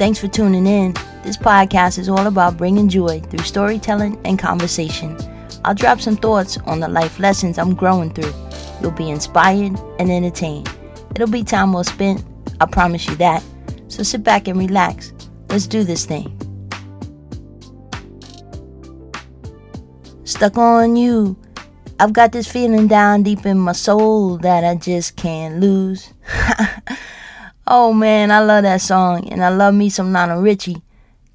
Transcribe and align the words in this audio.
Thanks 0.00 0.18
for 0.18 0.28
tuning 0.28 0.66
in. 0.66 0.94
This 1.24 1.36
podcast 1.36 1.98
is 1.98 2.08
all 2.08 2.26
about 2.26 2.56
bringing 2.56 2.88
joy 2.88 3.20
through 3.20 3.44
storytelling 3.44 4.18
and 4.24 4.38
conversation. 4.38 5.14
I'll 5.62 5.74
drop 5.74 6.00
some 6.00 6.16
thoughts 6.16 6.56
on 6.64 6.80
the 6.80 6.88
life 6.88 7.18
lessons 7.18 7.58
I'm 7.58 7.74
growing 7.74 8.10
through. 8.14 8.32
You'll 8.80 8.92
be 8.92 9.10
inspired 9.10 9.78
and 9.98 10.10
entertained. 10.10 10.74
It'll 11.14 11.28
be 11.28 11.44
time 11.44 11.74
well 11.74 11.84
spent, 11.84 12.24
I 12.62 12.64
promise 12.64 13.06
you 13.08 13.16
that. 13.16 13.44
So 13.88 14.02
sit 14.02 14.24
back 14.24 14.48
and 14.48 14.58
relax. 14.58 15.12
Let's 15.50 15.66
do 15.66 15.84
this 15.84 16.06
thing. 16.06 16.34
Stuck 20.24 20.56
on 20.56 20.96
you. 20.96 21.36
I've 21.98 22.14
got 22.14 22.32
this 22.32 22.50
feeling 22.50 22.88
down 22.88 23.22
deep 23.22 23.44
in 23.44 23.58
my 23.58 23.72
soul 23.72 24.38
that 24.38 24.64
I 24.64 24.76
just 24.76 25.16
can't 25.16 25.60
lose. 25.60 26.14
oh 27.70 27.92
man, 27.92 28.32
I 28.32 28.40
love 28.40 28.64
that 28.64 28.80
song, 28.80 29.28
and 29.28 29.44
I 29.44 29.48
love 29.48 29.74
me 29.74 29.88
some 29.88 30.12
Lionel 30.12 30.42
Richie. 30.42 30.82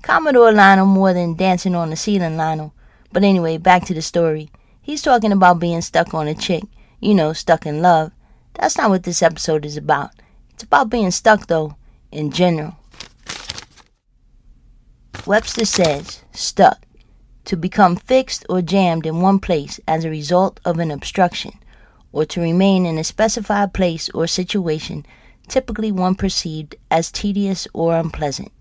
Commodore 0.02 0.52
Lionel 0.52 0.86
more 0.86 1.14
than 1.14 1.36
dancing 1.36 1.74
on 1.74 1.90
the 1.90 1.96
ceiling 1.96 2.36
Lionel. 2.36 2.74
But 3.14 3.24
anyway, 3.24 3.58
back 3.58 3.86
to 3.86 3.94
the 3.94 4.02
story. 4.02 4.52
He's 4.82 5.02
talking 5.02 5.32
about 5.32 5.60
being 5.60 5.82
stuck 5.82 6.14
on 6.14 6.28
a 6.28 6.36
chick. 6.36 6.64
You 7.00 7.16
know, 7.16 7.32
stuck 7.32 7.66
in 7.66 7.82
love. 7.82 8.12
That's 8.54 8.78
not 8.78 8.90
what 8.90 9.04
this 9.04 9.24
episode 9.24 9.66
is 9.66 9.78
about. 9.78 10.12
It's 10.52 10.64
about 10.64 10.90
being 10.90 11.12
stuck, 11.12 11.48
though, 11.48 11.78
in 12.12 12.32
general. 12.32 12.76
Webster 15.26 15.66
says, 15.66 16.22
stuck 16.34 16.86
to 17.46 17.56
become 17.56 17.96
fixed 17.96 18.46
or 18.50 18.62
jammed 18.62 19.06
in 19.06 19.22
one 19.22 19.40
place 19.40 19.80
as 19.88 20.04
a 20.04 20.10
result 20.10 20.60
of 20.66 20.80
an 20.80 20.92
obstruction, 20.92 21.54
or 22.12 22.26
to 22.26 22.42
remain 22.42 22.86
in 22.86 22.98
a 22.98 23.04
specified 23.04 23.74
place 23.74 24.10
or 24.10 24.28
situation, 24.28 25.06
typically 25.46 25.92
one 25.92 26.16
perceived 26.16 26.76
as 26.90 27.12
tedious 27.12 27.68
or 27.74 27.96
unpleasant. 27.96 28.52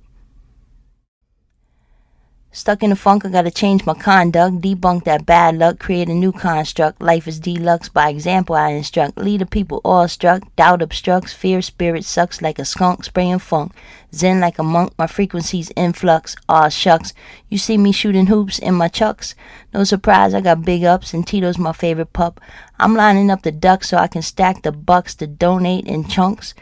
Stuck 2.57 2.85
in 2.85 2.91
the 2.91 2.97
funk, 2.97 3.25
I 3.25 3.31
gotta 3.31 3.51
change 3.51 3.85
my 3.85 3.95
conduct, 3.95 4.61
debunk 4.61 5.03
that 5.07 5.27
bad 5.27 5.59
luck, 5.59 5.81
create 5.81 6.09
a 6.09 6.15
new 6.15 6.31
construct. 6.31 7.03
Life 7.03 7.27
is 7.27 7.41
deluxe, 7.41 7.89
by 7.89 8.09
example 8.09 8.55
I 8.55 8.69
instruct. 8.69 9.19
Lead 9.19 9.41
the 9.41 9.47
people 9.47 9.81
awestruck, 9.85 10.55
doubt 10.55 10.81
obstructs, 10.81 11.33
fear 11.33 11.61
spirit 11.61 12.05
sucks 12.05 12.41
like 12.41 12.61
a 12.61 12.65
skunk 12.65 13.03
spraying 13.03 13.41
funk. 13.41 13.73
Zen 14.15 14.39
like 14.39 14.61
a 14.61 14.63
monk, 14.63 14.93
my 14.97 15.09
frequencies 15.09 15.73
influx. 15.75 16.37
Aw 16.49 16.69
shucks, 16.69 17.13
you 17.49 17.59
see 17.59 17.77
me 17.77 17.91
shooting 17.91 18.27
hoops 18.27 18.61
in 18.61 18.75
my 18.75 18.87
chucks? 18.87 19.35
No 19.73 19.83
surprise, 19.83 20.33
I 20.33 20.41
got 20.41 20.65
big 20.65 20.85
ups, 20.85 21.13
and 21.13 21.27
Tito's 21.27 21.59
my 21.59 21.73
favorite 21.73 22.13
pup. 22.13 22.41
I'm 22.79 22.95
lining 22.95 23.33
up 23.33 23.43
the 23.43 23.51
ducks 23.51 23.89
so 23.89 23.97
I 23.97 24.07
can 24.07 24.23
stack 24.23 24.63
the 24.63 24.71
bucks 24.71 25.17
to 25.17 25.27
donate 25.27 25.87
in 25.87 26.07
chunks. 26.07 26.55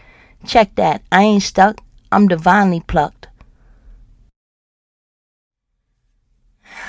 Check 0.46 0.74
that, 0.74 1.02
I 1.10 1.22
ain't 1.22 1.42
stuck, 1.42 1.80
I'm 2.10 2.28
divinely 2.28 2.80
plucked. 2.80 3.28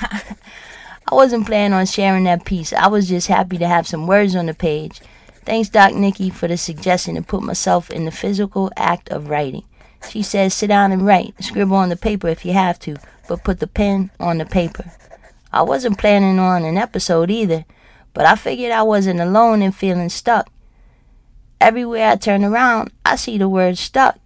I 0.00 1.14
wasn't 1.14 1.46
planning 1.46 1.72
on 1.72 1.86
sharing 1.86 2.24
that 2.24 2.44
piece. 2.44 2.72
I 2.72 2.88
was 2.88 3.08
just 3.08 3.28
happy 3.28 3.58
to 3.58 3.68
have 3.68 3.86
some 3.86 4.06
words 4.06 4.34
on 4.34 4.46
the 4.46 4.54
page. 4.54 5.00
Thanks, 5.44 5.68
Doc 5.68 5.94
Nikki, 5.94 6.30
for 6.30 6.48
the 6.48 6.56
suggestion 6.56 7.14
to 7.14 7.22
put 7.22 7.42
myself 7.42 7.90
in 7.90 8.06
the 8.06 8.10
physical 8.10 8.72
act 8.76 9.10
of 9.10 9.28
writing. 9.28 9.64
She 10.08 10.22
says, 10.22 10.54
sit 10.54 10.68
down 10.68 10.92
and 10.92 11.06
write. 11.06 11.34
Scribble 11.42 11.76
on 11.76 11.90
the 11.90 11.96
paper 11.96 12.28
if 12.28 12.44
you 12.44 12.52
have 12.54 12.78
to, 12.80 12.96
but 13.28 13.44
put 13.44 13.60
the 13.60 13.66
pen 13.66 14.10
on 14.18 14.38
the 14.38 14.46
paper. 14.46 14.90
I 15.52 15.62
wasn't 15.62 15.98
planning 15.98 16.38
on 16.38 16.64
an 16.64 16.78
episode 16.78 17.30
either, 17.30 17.64
but 18.12 18.24
I 18.24 18.36
figured 18.36 18.72
I 18.72 18.82
wasn't 18.82 19.20
alone 19.20 19.62
in 19.62 19.72
feeling 19.72 20.08
stuck. 20.08 20.50
Everywhere 21.64 22.10
I 22.10 22.16
turn 22.16 22.44
around, 22.44 22.92
I 23.06 23.16
see 23.16 23.38
the 23.38 23.48
word 23.48 23.78
stuck. 23.78 24.18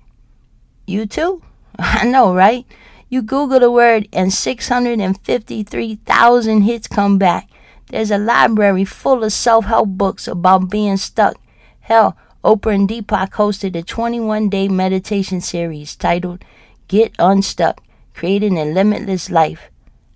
You 0.89 1.07
too? 1.07 1.41
I 1.79 2.05
know, 2.05 2.35
right? 2.35 2.67
You 3.09 3.23
Google 3.23 3.61
the 3.61 3.71
word 3.71 4.09
and 4.13 4.33
653,000 4.33 6.63
hits 6.63 6.89
come 6.89 7.17
back. 7.17 7.49
There's 7.91 8.11
a 8.11 8.19
library 8.19 8.85
full 8.85 9.23
of 9.23 9.33
self 9.33 9.67
help 9.67 9.91
books 9.91 10.27
about 10.27 10.69
being 10.69 10.97
stuck. 10.97 11.37
Hell, 11.79 12.17
Oprah 12.43 12.75
and 12.75 12.89
Deepak 12.89 13.31
hosted 13.31 13.77
a 13.77 13.85
21 13.85 14.49
day 14.49 14.67
meditation 14.67 15.41
series 15.41 15.95
titled 15.95 16.45
Get 16.89 17.15
Unstuck 17.21 17.81
Creating 18.15 18.59
a 18.59 18.65
Limitless 18.65 19.31
Life. 19.31 19.71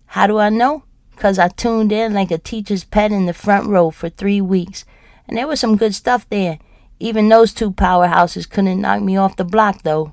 How 0.07 0.27
do 0.27 0.39
I 0.39 0.49
know? 0.49 0.83
Because 1.13 1.39
I 1.39 1.47
tuned 1.47 1.93
in 1.93 2.15
like 2.15 2.33
a 2.33 2.39
teacher's 2.39 2.83
pet 2.83 3.13
in 3.13 3.27
the 3.27 3.33
front 3.33 3.69
row 3.69 3.93
for 3.93 4.09
three 4.09 4.41
weeks. 4.41 4.85
And 5.29 5.39
there 5.39 5.47
was 5.47 5.61
some 5.61 5.77
good 5.77 5.95
stuff 5.95 6.29
there. 6.29 6.59
Even 7.03 7.29
those 7.29 7.53
two 7.53 7.73
powerhouses 7.73 8.49
couldn't 8.49 8.81
knock 8.81 9.03
me 9.03 9.17
off 9.17 9.35
the 9.35 9.45
block, 9.45 9.83
though. 9.83 10.13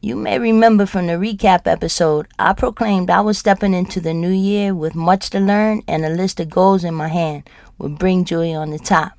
You 0.00 0.16
may 0.16 0.38
remember 0.38 0.86
from 0.86 1.08
the 1.08 1.12
recap 1.12 1.66
episode, 1.66 2.26
I 2.38 2.54
proclaimed 2.54 3.10
I 3.10 3.20
was 3.20 3.36
stepping 3.36 3.74
into 3.74 4.00
the 4.00 4.14
new 4.14 4.30
year 4.30 4.74
with 4.74 4.94
much 4.94 5.28
to 5.30 5.40
learn 5.40 5.82
and 5.86 6.06
a 6.06 6.08
list 6.08 6.40
of 6.40 6.48
goals 6.48 6.84
in 6.84 6.94
my 6.94 7.08
hand 7.08 7.50
would 7.76 7.98
Bring 7.98 8.24
Joy 8.24 8.54
on 8.54 8.70
the 8.70 8.78
top. 8.78 9.12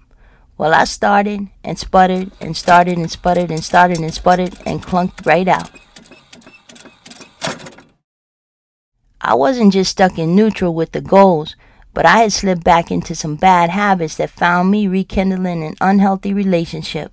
Well, 0.58 0.74
I 0.74 0.86
started 0.86 1.50
and 1.64 1.78
sputtered 1.78 2.31
and 2.42 2.58
started 2.58 2.98
and 2.98 3.12
sputtered 3.12 3.52
and 3.52 3.64
started 3.64 4.00
and 4.00 4.12
sputtered 4.12 4.58
and 4.66 4.81
clunked 4.81 5.24
right 5.28 5.48
out. 5.48 5.69
I 9.22 9.36
wasn't 9.36 9.74
just 9.74 9.92
stuck 9.92 10.18
in 10.18 10.36
neutral 10.36 10.74
with 10.74 10.94
the 10.94 11.02
goals, 11.02 11.56
but 11.97 12.06
I 12.06 12.19
had 12.19 12.31
slipped 12.31 12.63
back 12.63 12.91
into 12.91 13.16
some 13.16 13.38
bad 13.38 13.72
habits 13.72 14.18
that 14.18 14.30
found 14.30 14.69
me 14.69 14.88
rekindling 14.88 15.63
an 15.63 15.74
unhealthy 15.81 16.31
relationship 16.31 17.12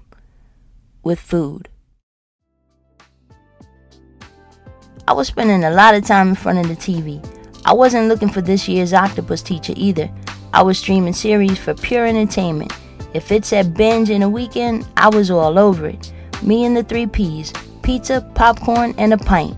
with 1.03 1.19
food. 1.19 1.71
I 5.09 5.15
was 5.15 5.29
spending 5.29 5.65
a 5.65 5.71
lot 5.71 5.95
of 5.95 6.05
time 6.05 6.29
in 6.29 6.35
front 6.35 6.59
of 6.59 6.69
the 6.69 6.75
TV. 6.75 7.27
I 7.65 7.73
wasn't 7.73 8.09
looking 8.09 8.29
for 8.29 8.43
this 8.43 8.69
year's 8.69 8.93
octopus 8.93 9.41
teacher 9.41 9.73
either. 9.75 10.11
I 10.53 10.63
was 10.63 10.81
streaming 10.81 11.15
series 11.15 11.57
for 11.57 11.73
pure 11.73 12.07
entertainment. 12.07 12.75
If 13.15 13.33
it 13.33 13.47
said 13.47 13.73
binge 13.73 14.11
in 14.11 14.23
a 14.23 14.29
weekend, 14.29 14.87
I 14.99 15.09
was 15.09 15.31
all 15.31 15.59
over 15.59 15.87
it. 15.87 16.13
Me 16.43 16.67
and 16.67 16.77
the 16.77 16.83
three 16.83 17.07
P's 17.07 17.55
pizza, 17.83 18.21
popcorn, 18.35 18.95
and 18.99 19.15
a 19.15 19.17
pint. 19.17 19.57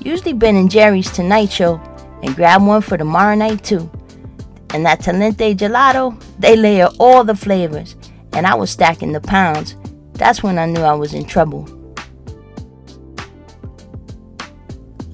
Usually 0.00 0.32
Ben 0.32 0.56
and 0.56 0.70
Jerry's 0.70 1.12
Tonight 1.12 1.54
Dough, 1.58 1.78
and 2.22 2.34
grab 2.34 2.66
one 2.66 2.80
for 2.80 2.96
tomorrow 2.96 3.34
night 3.34 3.62
too. 3.62 3.90
And 4.72 4.86
that 4.86 5.00
Talenti 5.00 5.54
gelato, 5.54 6.20
they 6.38 6.56
layer 6.56 6.88
all 6.98 7.24
the 7.24 7.36
flavors, 7.36 7.94
and 8.32 8.46
I 8.46 8.54
was 8.54 8.70
stacking 8.70 9.12
the 9.12 9.20
pounds. 9.20 9.76
That's 10.14 10.42
when 10.42 10.58
I 10.58 10.66
knew 10.66 10.80
I 10.80 10.94
was 10.94 11.14
in 11.14 11.24
trouble. 11.24 11.68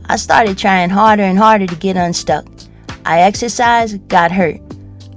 I 0.06 0.16
started 0.16 0.56
trying 0.56 0.91
harder 0.91 1.22
and 1.22 1.36
harder 1.36 1.66
to 1.66 1.76
get 1.76 1.97
unstuck. 1.97 2.47
I 3.04 3.20
exercised, 3.20 4.08
got 4.08 4.30
hurt. 4.30 4.60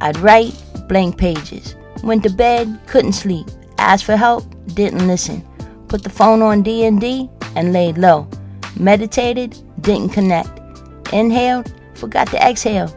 I'd 0.01 0.17
write, 0.17 0.53
blank 0.87 1.17
pages. 1.17 1.75
Went 2.03 2.23
to 2.23 2.29
bed, 2.29 2.79
couldn't 2.87 3.13
sleep. 3.13 3.47
Asked 3.77 4.05
for 4.05 4.15
help, 4.15 4.43
didn't 4.73 5.07
listen. 5.07 5.45
Put 5.87 6.03
the 6.03 6.09
phone 6.09 6.41
on 6.41 6.63
D&D 6.63 7.29
and 7.55 7.73
laid 7.73 7.97
low. 7.97 8.27
Meditated, 8.77 9.57
didn't 9.81 10.09
connect. 10.09 10.59
Inhaled, 11.13 11.71
forgot 11.93 12.27
to 12.27 12.37
exhale. 12.37 12.89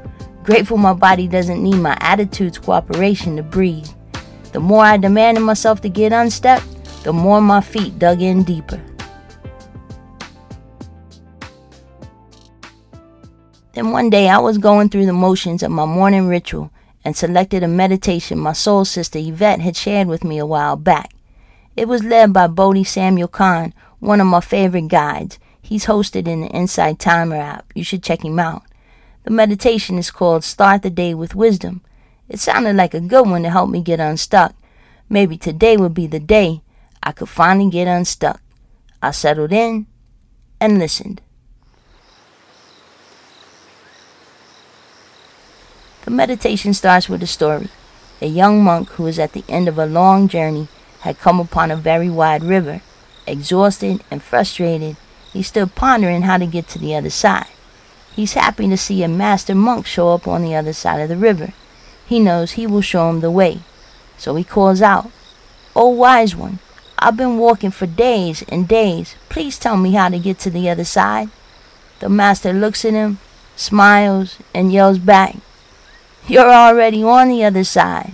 Grateful 0.44 0.77
my 0.77 0.93
body 0.93 1.27
doesn't 1.27 1.62
need 1.62 1.78
my 1.78 1.97
attitude's 2.00 2.59
cooperation 2.59 3.34
to 3.37 3.43
breathe. 3.43 3.88
The 4.53 4.60
more 4.60 4.84
I 4.84 4.99
demanded 4.99 5.41
myself 5.41 5.81
to 5.81 5.88
get 5.88 6.12
unstuck, 6.12 6.62
the 7.03 7.15
more 7.15 7.41
my 7.41 7.62
feet 7.62 7.99
dug 7.99 8.21
in 8.21 8.43
deeper. 8.43 8.78
Then 13.72 13.91
one 13.91 14.10
day 14.10 14.28
I 14.28 14.37
was 14.37 14.59
going 14.59 14.91
through 14.91 15.06
the 15.06 15.15
motions 15.15 15.63
of 15.63 15.71
my 15.71 15.86
morning 15.86 16.28
ritual 16.28 16.71
and 17.07 17.16
selected 17.16 17.63
a 17.63 17.69
meditation 17.69 18.39
my 18.39 18.53
soul 18.53 18.84
sister 18.84 19.19
Yvette 19.19 19.60
had 19.60 19.78
shared 19.78 20.09
with 20.09 20.24
me 20.24 20.36
a 20.36 20.45
while 20.45 20.77
back. 20.77 21.15
It 21.74 21.89
was 21.89 22.04
led 22.04 22.34
by 22.34 22.48
Bodhi 22.48 22.84
Samuel 22.84 23.28
Khan, 23.28 23.72
one 23.98 24.21
of 24.21 24.27
my 24.27 24.41
favorite 24.41 24.89
guides. 24.89 25.39
He's 25.63 25.86
hosted 25.86 26.28
in 26.28 26.42
the 26.42 26.48
Insight 26.48 26.98
Timer 26.98 27.36
app. 27.36 27.72
You 27.74 27.83
should 27.83 28.03
check 28.03 28.22
him 28.22 28.39
out. 28.39 28.63
The 29.24 29.30
meditation 29.30 29.97
is 29.97 30.10
called 30.10 30.44
Start 30.44 30.82
the 30.82 30.91
Day 30.91 31.15
with 31.15 31.34
Wisdom. 31.34 31.80
It 32.28 32.41
sounded 32.41 32.76
like 32.76 32.92
a 32.92 33.00
good 33.00 33.26
one 33.26 33.42
to 33.44 33.50
help 33.50 33.71
me 33.71 33.80
get 33.80 33.98
unstuck. 33.98 34.54
Maybe 35.09 35.38
today 35.38 35.78
would 35.78 35.94
be 35.94 36.06
the 36.06 36.21
day 36.21 36.60
I 37.03 37.12
could 37.12 37.30
finally 37.30 37.71
get 37.71 37.88
unstuck. 37.88 38.42
I 39.03 39.12
settled 39.12 39.50
in 39.50 39.86
and 40.60 40.78
listened. 40.78 41.22
The 46.04 46.10
meditation 46.10 46.74
starts 46.74 47.09
with 47.09 47.22
a 47.22 47.26
story. 47.26 47.71
A 48.21 48.26
young 48.26 48.62
monk 48.62 48.91
who 48.91 49.04
was 49.04 49.18
at 49.18 49.32
the 49.32 49.44
end 49.48 49.68
of 49.68 49.78
a 49.78 49.86
long 49.86 50.28
journey 50.28 50.68
had 51.00 51.18
come 51.18 51.41
upon 51.41 51.71
a 51.71 51.76
very 51.76 52.10
wide 52.10 52.44
river. 52.44 52.82
Exhausted 53.26 54.04
and 54.10 54.22
frustrated, 54.22 54.98
he 55.32 55.42
stood 55.42 55.74
pondering 55.74 56.22
how 56.22 56.36
to 56.36 56.47
get 56.47 56.68
to 56.68 56.78
the 56.78 56.94
other 56.94 57.09
side. 57.09 57.53
He's 58.15 58.34
happy 58.34 58.69
to 58.69 58.77
see 58.77 59.03
a 59.03 59.09
master 59.09 59.55
monk 59.55 59.87
show 59.87 60.11
up 60.11 60.28
on 60.28 60.43
the 60.43 60.55
other 60.55 60.72
side 60.72 61.01
of 61.01 61.09
the 61.09 61.16
river. 61.16 61.53
He 62.07 62.21
knows 62.21 62.53
he 62.53 62.66
will 62.66 62.81
show 62.81 63.11
him 63.11 63.21
the 63.21 63.31
way. 63.31 63.61
So 64.19 64.37
he 64.37 64.45
calls 64.45 64.81
out, 64.81 65.11
O 65.75 65.89
wise 65.89 66.37
one, 66.37 66.61
I've 66.99 67.16
been 67.16 67.39
walking 67.39 67.72
for 67.72 67.87
days 67.87 68.45
and 68.49 68.69
days. 68.69 69.16
Please 69.28 69.59
tell 69.59 69.77
me 69.77 69.93
how 69.93 70.09
to 70.09 70.19
get 70.19 70.39
to 70.41 70.51
the 70.51 70.71
other 70.71 70.84
side. 70.84 71.28
The 71.99 72.09
master 72.09 72.53
looks 72.53 72.84
at 72.84 72.93
him, 72.93 73.19
smiles, 73.57 74.39
and 74.55 74.72
yells 74.72 74.99
back, 74.99 75.37
You're 76.28 76.53
already 76.53 77.03
on 77.03 77.28
the 77.28 77.45
other 77.45 77.65
side. 77.65 78.13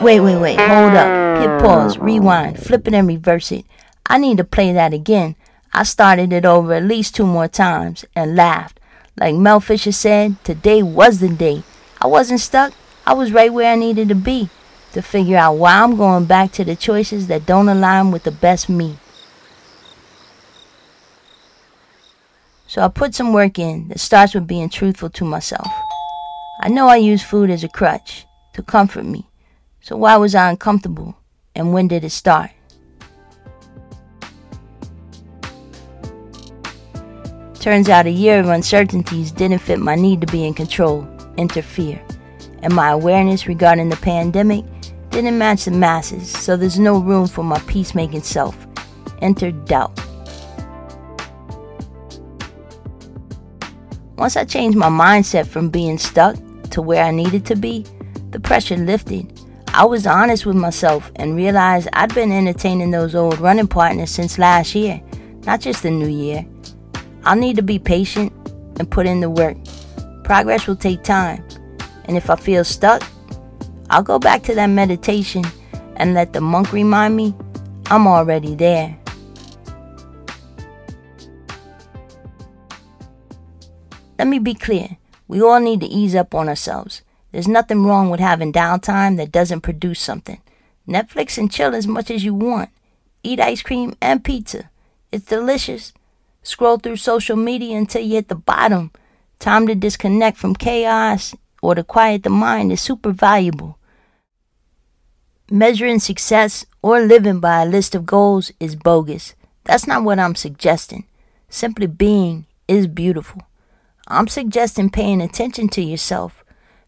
Wait, 0.00 0.20
wait, 0.20 0.38
wait, 0.38 0.58
hold 0.58 0.94
up. 0.94 1.38
Hit 1.40 1.60
pause, 1.60 1.98
rewind, 1.98 2.58
flip 2.58 2.86
it 2.86 2.94
and 2.94 3.08
reverse 3.08 3.52
it. 3.52 3.66
I 4.06 4.16
need 4.18 4.38
to 4.38 4.44
play 4.44 4.72
that 4.72 4.94
again. 4.94 5.36
I 5.72 5.84
started 5.84 6.32
it 6.32 6.44
over 6.44 6.74
at 6.74 6.84
least 6.84 7.14
two 7.14 7.26
more 7.26 7.48
times 7.48 8.04
and 8.16 8.34
laughed. 8.34 8.80
Like 9.16 9.34
Mel 9.34 9.60
Fisher 9.60 9.92
said, 9.92 10.42
today 10.44 10.82
was 10.82 11.20
the 11.20 11.28
day. 11.28 11.62
I 12.00 12.06
wasn't 12.06 12.40
stuck, 12.40 12.72
I 13.06 13.12
was 13.12 13.32
right 13.32 13.52
where 13.52 13.72
I 13.72 13.76
needed 13.76 14.08
to 14.08 14.14
be 14.14 14.48
to 14.92 15.02
figure 15.02 15.36
out 15.36 15.54
why 15.54 15.80
I'm 15.80 15.96
going 15.96 16.24
back 16.24 16.52
to 16.52 16.64
the 16.64 16.74
choices 16.74 17.28
that 17.28 17.46
don't 17.46 17.68
align 17.68 18.10
with 18.10 18.24
the 18.24 18.30
best 18.30 18.68
me. 18.68 18.98
So 22.66 22.82
I 22.82 22.88
put 22.88 23.14
some 23.14 23.32
work 23.32 23.58
in 23.58 23.88
that 23.88 24.00
starts 24.00 24.34
with 24.34 24.46
being 24.46 24.68
truthful 24.68 25.10
to 25.10 25.24
myself. 25.24 25.66
I 26.62 26.68
know 26.68 26.88
I 26.88 26.96
use 26.96 27.22
food 27.22 27.50
as 27.50 27.64
a 27.64 27.68
crutch 27.68 28.26
to 28.54 28.62
comfort 28.62 29.04
me. 29.04 29.28
So 29.80 29.96
why 29.96 30.16
was 30.16 30.34
I 30.34 30.50
uncomfortable? 30.50 31.16
And 31.54 31.72
when 31.72 31.88
did 31.88 32.04
it 32.04 32.10
start? 32.10 32.50
Turns 37.60 37.90
out 37.90 38.06
a 38.06 38.10
year 38.10 38.40
of 38.40 38.48
uncertainties 38.48 39.30
didn't 39.30 39.58
fit 39.58 39.78
my 39.78 39.94
need 39.94 40.22
to 40.22 40.26
be 40.26 40.46
in 40.46 40.54
control, 40.54 41.06
interfere. 41.36 42.02
And 42.62 42.74
my 42.74 42.88
awareness 42.88 43.46
regarding 43.46 43.90
the 43.90 43.96
pandemic 43.96 44.64
didn't 45.10 45.36
match 45.36 45.66
the 45.66 45.70
masses, 45.70 46.30
so 46.30 46.56
there's 46.56 46.78
no 46.78 46.98
room 46.98 47.26
for 47.26 47.44
my 47.44 47.58
peacemaking 47.60 48.22
self. 48.22 48.56
Enter 49.20 49.50
doubt. 49.52 49.92
Once 54.16 54.38
I 54.38 54.46
changed 54.46 54.78
my 54.78 54.88
mindset 54.88 55.46
from 55.46 55.68
being 55.68 55.98
stuck 55.98 56.36
to 56.70 56.80
where 56.80 57.04
I 57.04 57.10
needed 57.10 57.44
to 57.44 57.56
be, 57.56 57.84
the 58.30 58.40
pressure 58.40 58.78
lifted. 58.78 59.38
I 59.68 59.84
was 59.84 60.06
honest 60.06 60.46
with 60.46 60.56
myself 60.56 61.12
and 61.16 61.36
realized 61.36 61.90
I'd 61.92 62.14
been 62.14 62.32
entertaining 62.32 62.90
those 62.90 63.14
old 63.14 63.38
running 63.38 63.68
partners 63.68 64.10
since 64.10 64.38
last 64.38 64.74
year, 64.74 65.02
not 65.44 65.60
just 65.60 65.82
the 65.82 65.90
new 65.90 66.08
year. 66.08 66.46
I'll 67.24 67.36
need 67.36 67.56
to 67.56 67.62
be 67.62 67.78
patient 67.78 68.32
and 68.78 68.90
put 68.90 69.06
in 69.06 69.20
the 69.20 69.30
work. 69.30 69.56
Progress 70.24 70.66
will 70.66 70.76
take 70.76 71.02
time, 71.02 71.44
and 72.04 72.16
if 72.16 72.30
I 72.30 72.36
feel 72.36 72.64
stuck, 72.64 73.02
I'll 73.90 74.02
go 74.02 74.18
back 74.18 74.42
to 74.44 74.54
that 74.54 74.66
meditation 74.66 75.44
and 75.96 76.14
let 76.14 76.32
the 76.32 76.40
monk 76.40 76.72
remind 76.72 77.16
me 77.16 77.34
I'm 77.86 78.06
already 78.06 78.54
there. 78.54 78.96
Let 84.18 84.28
me 84.28 84.38
be 84.38 84.54
clear. 84.54 84.98
We 85.28 85.42
all 85.42 85.60
need 85.60 85.80
to 85.80 85.86
ease 85.86 86.14
up 86.14 86.34
on 86.34 86.48
ourselves. 86.48 87.02
There's 87.32 87.48
nothing 87.48 87.84
wrong 87.84 88.10
with 88.10 88.20
having 88.20 88.52
downtime 88.52 89.16
that 89.16 89.32
doesn't 89.32 89.62
produce 89.62 90.00
something. 90.00 90.40
Netflix 90.88 91.38
and 91.38 91.50
chill 91.50 91.74
as 91.74 91.86
much 91.86 92.10
as 92.10 92.24
you 92.24 92.34
want. 92.34 92.70
Eat 93.22 93.40
ice 93.40 93.62
cream 93.62 93.94
and 94.00 94.24
pizza. 94.24 94.70
It's 95.12 95.24
delicious. 95.24 95.92
Scroll 96.42 96.78
through 96.78 96.96
social 96.96 97.36
media 97.36 97.76
until 97.76 98.02
you 98.02 98.14
hit 98.14 98.28
the 98.28 98.34
bottom. 98.34 98.90
Time 99.38 99.66
to 99.66 99.74
disconnect 99.74 100.36
from 100.36 100.54
chaos 100.54 101.34
or 101.62 101.74
to 101.74 101.84
quiet 101.84 102.22
the 102.22 102.30
mind 102.30 102.72
is 102.72 102.80
super 102.80 103.12
valuable. 103.12 103.78
Measuring 105.50 105.98
success 105.98 106.64
or 106.82 107.00
living 107.00 107.40
by 107.40 107.62
a 107.62 107.66
list 107.66 107.94
of 107.94 108.06
goals 108.06 108.52
is 108.60 108.76
bogus. 108.76 109.34
That's 109.64 109.86
not 109.86 110.04
what 110.04 110.18
I'm 110.18 110.34
suggesting. 110.34 111.06
Simply 111.48 111.86
being 111.86 112.46
is 112.68 112.86
beautiful. 112.86 113.42
I'm 114.06 114.28
suggesting 114.28 114.90
paying 114.90 115.20
attention 115.20 115.68
to 115.70 115.82
yourself, 115.82 116.44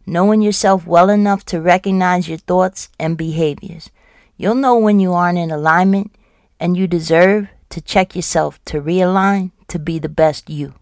knowing 0.07 0.43
yourself 0.43 0.87
well 0.87 1.11
enough 1.11 1.45
to 1.47 1.61
recognize 1.61 2.29
your 2.29 2.39
thoughts 2.39 2.89
and 2.99 3.17
behaviors. 3.17 3.91
You'll 4.37 4.55
know 4.55 4.77
when 4.79 4.99
you 5.01 5.13
aren't 5.13 5.39
in 5.39 5.51
alignment, 5.51 6.15
and 6.59 6.77
you 6.77 6.87
deserve 6.87 7.49
to 7.73 7.81
check 7.81 8.15
yourself 8.15 8.63
to 8.67 8.83
realign 8.83 9.51
to 9.67 9.79
be 9.79 9.99
the 9.99 10.09
best 10.09 10.51
you. 10.51 10.75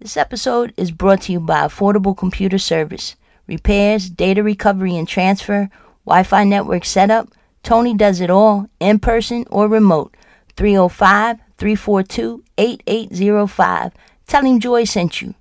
This 0.00 0.16
episode 0.16 0.74
is 0.76 0.90
brought 0.90 1.22
to 1.22 1.32
you 1.32 1.40
by 1.40 1.60
Affordable 1.60 2.16
Computer 2.16 2.58
Service. 2.58 3.14
Repairs, 3.46 4.10
data 4.10 4.42
recovery 4.42 4.96
and 4.96 5.08
transfer, 5.08 5.70
Wi 6.04 6.24
Fi 6.24 6.44
network 6.44 6.84
setup. 6.84 7.28
Tony 7.62 7.94
does 7.94 8.20
it 8.20 8.28
all, 8.28 8.68
in 8.80 8.98
person 8.98 9.44
or 9.50 9.68
remote. 9.68 10.16
305 10.56 11.38
342 11.58 12.44
8805. 12.58 13.92
Tell 14.26 14.44
him 14.44 14.58
Joy 14.58 14.84
sent 14.84 15.22
you. 15.22 15.34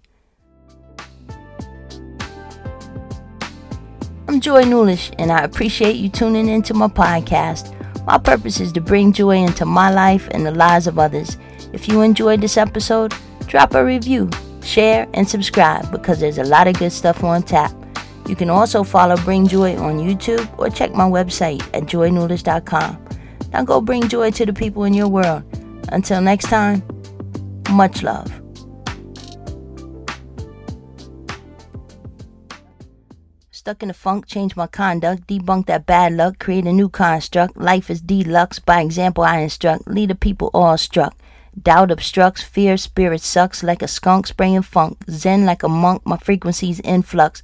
I'm 4.28 4.40
Joy 4.40 4.64
Newlish, 4.64 5.12
and 5.18 5.32
I 5.32 5.44
appreciate 5.44 5.96
you 5.96 6.10
tuning 6.10 6.48
into 6.48 6.74
my 6.74 6.88
podcast. 6.88 7.77
My 8.08 8.18
purpose 8.18 8.62
is 8.62 8.72
to 8.72 8.80
bring 8.80 9.12
joy 9.12 9.36
into 9.36 9.66
my 9.66 9.92
life 9.92 10.30
and 10.32 10.46
the 10.46 10.52
lives 10.52 10.88
of 10.88 10.98
others. 10.98 11.38
If 11.74 11.90
you 11.90 12.02
enjoyed 12.02 12.40
this 12.40 12.56
episode, 12.56 13.14
drop 13.48 13.74
a 13.76 13.84
review, 13.84 14.30
share, 14.64 15.08
and 15.14 15.28
subscribe 15.28 15.92
because 15.92 16.22
there's 16.22 16.38
a 16.38 16.46
lot 16.46 16.70
of 16.70 16.80
good 16.80 16.94
stuff 16.94 17.22
on 17.26 17.44
tap. 17.44 17.74
You 18.26 18.38
can 18.38 18.50
also 18.50 18.86
follow 18.86 19.18
Bring 19.18 19.46
Joy 19.46 19.76
on 19.76 20.00
YouTube 20.00 20.48
or 20.58 20.70
check 20.70 20.94
my 20.94 21.04
website 21.04 21.62
at 21.74 21.84
joynewlish.com. 21.84 23.06
Now 23.52 23.64
go 23.64 23.82
bring 23.82 24.08
joy 24.08 24.32
to 24.32 24.46
the 24.46 24.54
people 24.54 24.86
in 24.86 24.94
your 24.94 25.10
world. 25.10 25.44
Until 25.90 26.22
next 26.22 26.46
time, 26.46 26.84
much 27.70 28.04
love. 28.04 28.47
Stuck 33.68 33.84
in 33.84 33.90
a 33.90 33.94
funk, 33.94 34.26
change 34.28 34.56
my 34.56 34.66
conduct, 34.66 35.28
debunk 35.28 35.66
that 35.66 35.86
bad 35.86 36.14
luck, 36.14 36.40
create 36.40 36.66
a 36.66 36.72
new 36.72 36.88
construct. 36.88 37.58
Life 37.58 37.90
is 37.90 38.00
deluxe, 38.00 38.60
by 38.60 38.80
example 38.80 39.26
I 39.26 39.40
instruct, 39.40 39.90
lead 39.90 40.10
the 40.10 40.16
people 40.16 40.50
all 40.54 40.78
struck. 40.78 41.18
Doubt 41.62 41.92
obstructs, 41.92 42.42
fear 42.42 42.78
spirit 42.78 43.20
sucks 43.20 43.64
like 43.64 43.82
a 43.82 43.88
skunk 43.90 44.28
spraying 44.28 44.62
funk. 44.62 45.04
Zen 45.10 45.46
like 45.46 45.64
a 45.64 45.68
monk, 45.68 46.06
my 46.06 46.16
frequency's 46.16 46.80
influx. 46.80 47.42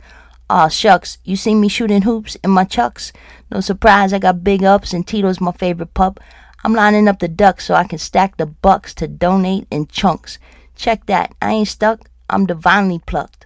Aw 0.49 0.69
shucks, 0.69 1.17
you 1.25 1.35
see 1.35 1.55
me 1.55 1.67
shooting 1.67 2.03
hoops 2.03 2.35
in 2.35 2.51
my 2.51 2.63
chucks? 2.63 3.11
No 3.51 3.59
surprise, 3.59 4.13
I 4.13 4.19
got 4.19 4.45
big 4.45 4.63
ups 4.63 4.93
and 4.93 5.05
Tito's 5.05 5.41
my 5.41 5.51
favorite 5.51 5.93
pup. 5.93 6.21
I'm 6.63 6.73
lining 6.73 7.09
up 7.09 7.19
the 7.19 7.27
ducks 7.27 7.65
so 7.65 7.73
I 7.73 7.83
can 7.83 7.99
stack 7.99 8.37
the 8.37 8.45
bucks 8.45 8.93
to 8.93 9.09
donate 9.09 9.67
in 9.69 9.87
chunks. 9.87 10.39
Check 10.77 11.05
that, 11.07 11.35
I 11.41 11.51
ain't 11.51 11.67
stuck, 11.67 12.09
I'm 12.29 12.45
divinely 12.45 12.99
plucked. 13.05 13.42